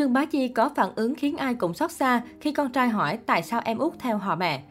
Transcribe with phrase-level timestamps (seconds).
[0.00, 3.18] Trương Bá Chi có phản ứng khiến ai cũng xót xa khi con trai hỏi
[3.26, 4.62] tại sao em út theo họ mẹ.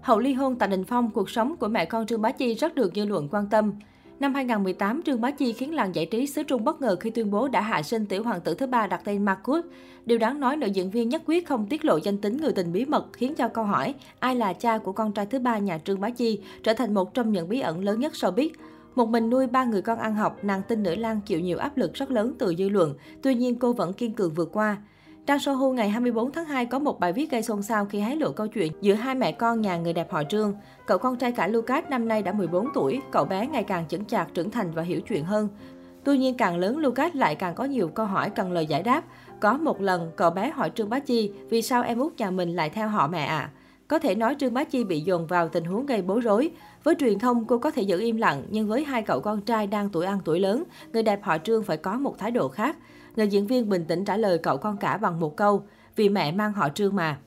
[0.00, 2.74] Hậu ly hôn tại Đình Phong, cuộc sống của mẹ con Trương Bá Chi rất
[2.74, 3.72] được dư luận quan tâm.
[4.20, 7.30] Năm 2018, Trương Bá Chi khiến làng giải trí xứ Trung bất ngờ khi tuyên
[7.30, 9.64] bố đã hạ sinh tiểu hoàng tử thứ ba đặt tên Marcus.
[10.06, 12.72] Điều đáng nói, nữ diễn viên nhất quyết không tiết lộ danh tính người tình
[12.72, 15.78] bí mật khiến cho câu hỏi ai là cha của con trai thứ ba nhà
[15.78, 18.50] Trương Bá Chi trở thành một trong những bí ẩn lớn nhất showbiz.
[18.98, 21.76] Một mình nuôi ba người con ăn học, nàng tin nữ Lan chịu nhiều áp
[21.76, 22.94] lực rất lớn từ dư luận.
[23.22, 24.76] Tuy nhiên, cô vẫn kiên cường vượt qua.
[25.26, 28.16] Trang Sohu ngày 24 tháng 2 có một bài viết gây xôn xao khi hé
[28.16, 30.54] lộ câu chuyện giữa hai mẹ con nhà người đẹp họ Trương.
[30.86, 34.04] Cậu con trai cả Lucas năm nay đã 14 tuổi, cậu bé ngày càng chững
[34.04, 35.48] chạc, trưởng thành và hiểu chuyện hơn.
[36.04, 39.04] Tuy nhiên càng lớn Lucas lại càng có nhiều câu hỏi cần lời giải đáp.
[39.40, 42.56] Có một lần cậu bé hỏi Trương Bá Chi vì sao em út nhà mình
[42.56, 43.38] lại theo họ mẹ ạ?
[43.38, 43.50] À?
[43.88, 46.50] Có thể nói Trương Bá Chi bị dồn vào tình huống gây bối rối.
[46.84, 49.66] Với truyền thông, cô có thể giữ im lặng, nhưng với hai cậu con trai
[49.66, 52.76] đang tuổi ăn tuổi lớn, người đẹp họ Trương phải có một thái độ khác.
[53.16, 55.62] Người diễn viên bình tĩnh trả lời cậu con cả bằng một câu,
[55.96, 57.18] vì mẹ mang họ Trương mà.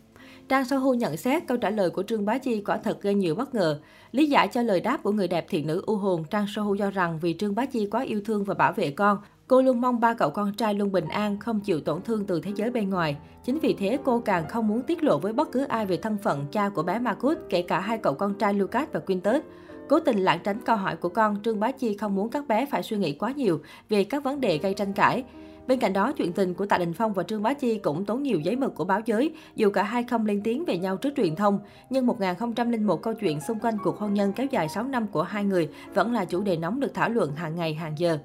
[0.49, 3.35] Trang Sohu nhận xét câu trả lời của Trương Bá Chi quả thật gây nhiều
[3.35, 3.79] bất ngờ.
[4.11, 6.91] Lý giải cho lời đáp của người đẹp thiện nữ U Hồn, Trang Sohu cho
[6.91, 9.17] rằng vì Trương Bá Chi quá yêu thương và bảo vệ con,
[9.51, 12.41] cô luôn mong ba cậu con trai luôn bình an, không chịu tổn thương từ
[12.41, 13.17] thế giới bên ngoài.
[13.43, 16.17] Chính vì thế cô càng không muốn tiết lộ với bất cứ ai về thân
[16.17, 19.41] phận cha của bé Marcus, kể cả hai cậu con trai Lucas và Quintus.
[19.89, 22.65] Cố tình lảng tránh câu hỏi của con, Trương Bá Chi không muốn các bé
[22.65, 25.23] phải suy nghĩ quá nhiều về các vấn đề gây tranh cãi.
[25.67, 28.23] Bên cạnh đó, chuyện tình của Tạ Đình Phong và Trương Bá Chi cũng tốn
[28.23, 31.13] nhiều giấy mực của báo giới, dù cả hai không lên tiếng về nhau trước
[31.15, 31.59] truyền thông.
[31.89, 35.43] Nhưng 1001 câu chuyện xung quanh cuộc hôn nhân kéo dài 6 năm của hai
[35.43, 38.17] người vẫn là chủ đề nóng được thảo luận hàng ngày hàng giờ.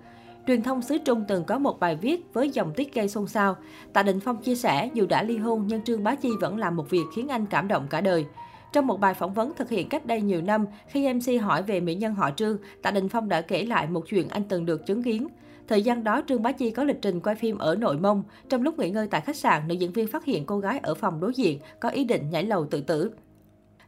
[0.47, 3.57] Truyền thông xứ Trung từng có một bài viết với dòng tiết gây xôn xao.
[3.93, 6.77] Tạ Đình Phong chia sẻ, dù đã ly hôn nhưng Trương Bá Chi vẫn làm
[6.77, 8.27] một việc khiến anh cảm động cả đời.
[8.73, 11.81] Trong một bài phỏng vấn thực hiện cách đây nhiều năm, khi MC hỏi về
[11.81, 14.87] mỹ nhân họ Trương, Tạ Đình Phong đã kể lại một chuyện anh từng được
[14.87, 15.29] chứng kiến.
[15.69, 18.23] Thời gian đó, Trương Bá Chi có lịch trình quay phim ở Nội Mông.
[18.49, 20.95] Trong lúc nghỉ ngơi tại khách sạn, nữ diễn viên phát hiện cô gái ở
[20.95, 23.11] phòng đối diện có ý định nhảy lầu tự tử.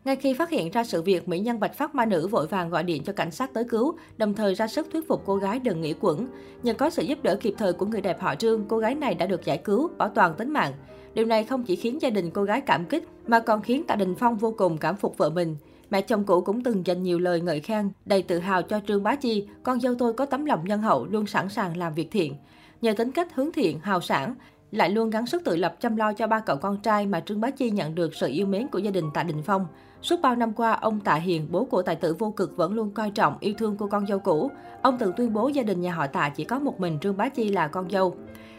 [0.05, 2.71] Ngay khi phát hiện ra sự việc, mỹ nhân bạch phát ma nữ vội vàng
[2.71, 5.59] gọi điện cho cảnh sát tới cứu, đồng thời ra sức thuyết phục cô gái
[5.59, 6.29] đừng nghỉ quẩn.
[6.63, 9.15] Nhờ có sự giúp đỡ kịp thời của người đẹp họ Trương, cô gái này
[9.15, 10.73] đã được giải cứu, bảo toàn tính mạng.
[11.15, 13.95] Điều này không chỉ khiến gia đình cô gái cảm kích, mà còn khiến Tạ
[13.95, 15.57] Đình Phong vô cùng cảm phục vợ mình.
[15.91, 19.03] Mẹ chồng cũ cũng từng dành nhiều lời ngợi khen, đầy tự hào cho Trương
[19.03, 22.11] Bá Chi, con dâu tôi có tấm lòng nhân hậu, luôn sẵn sàng làm việc
[22.11, 22.35] thiện.
[22.81, 24.35] Nhờ tính cách hướng thiện, hào sản,
[24.71, 27.41] lại luôn gắng sức tự lập chăm lo cho ba cậu con trai mà Trương
[27.41, 29.67] Bá Chi nhận được sự yêu mến của gia đình Tạ Đình Phong.
[30.03, 32.91] Suốt bao năm qua, ông Tạ Hiền, bố của tài tử vô cực vẫn luôn
[32.91, 34.51] coi trọng, yêu thương cô con dâu cũ.
[34.83, 37.29] Ông từng tuyên bố gia đình nhà họ Tạ chỉ có một mình Trương Bá
[37.29, 38.15] Chi là con dâu.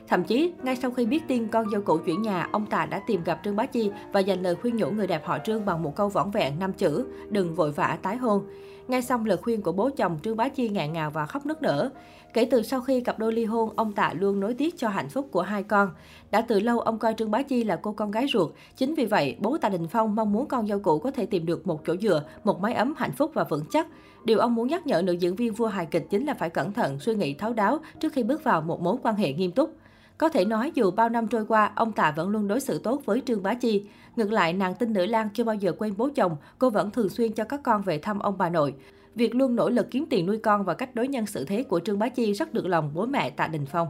[0.08, 3.02] Thậm chí, ngay sau khi biết tin con dâu cũ chuyển nhà, ông Tạ đã
[3.08, 5.84] tìm gặp Trương Bá Chi và dành lời khuyên nhủ người đẹp họ Trương bằng
[5.84, 8.44] một câu võn vẹn năm chữ, đừng vội vã tái hôn.
[8.88, 11.62] Ngay xong lời khuyên của bố chồng, Trương Bá Chi ngạn ngào và khóc nức
[11.62, 11.90] nở.
[12.34, 15.10] Kể từ sau khi cặp đôi ly hôn, ông Tạ luôn nối tiếc cho hạnh
[15.10, 15.90] phúc của hai con.
[16.32, 18.52] Đã từ lâu ông coi Trương Bá Chi là cô con gái ruột.
[18.76, 21.46] Chính vì vậy, bố Tạ Đình Phong mong muốn con dâu cũ có thể tìm
[21.46, 23.88] được một chỗ dựa, một mái ấm hạnh phúc và vững chắc.
[24.26, 26.74] Điều ông muốn nhắc nhở nữ diễn viên vua hài kịch chính là phải cẩn
[26.74, 29.76] thận, suy nghĩ thấu đáo trước khi bước vào một mối quan hệ nghiêm túc.
[30.18, 33.02] Có thể nói dù bao năm trôi qua, ông Tạ vẫn luôn đối xử tốt
[33.06, 33.86] với Trương Bá Chi.
[34.16, 37.10] Ngược lại, nàng tinh nữ Lan chưa bao giờ quên bố chồng, cô vẫn thường
[37.10, 38.74] xuyên cho các con về thăm ông bà nội.
[39.16, 41.80] Việc luôn nỗ lực kiếm tiền nuôi con và cách đối nhân xử thế của
[41.80, 43.88] Trương Bá Chi rất được lòng bố mẹ Tạ Đình Phong.